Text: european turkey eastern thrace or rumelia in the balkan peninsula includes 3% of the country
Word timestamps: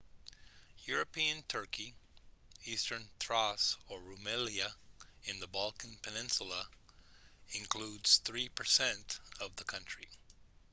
european 0.87 1.43
turkey 1.43 1.93
eastern 2.65 3.07
thrace 3.19 3.77
or 3.87 3.99
rumelia 4.01 4.71
in 5.25 5.39
the 5.39 5.45
balkan 5.45 5.95
peninsula 6.01 6.67
includes 7.53 8.19
3% 8.25 9.19
of 9.41 9.55
the 9.57 9.63
country 9.63 10.09